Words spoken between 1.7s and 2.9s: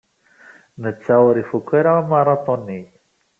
ara amaraṭun-nni.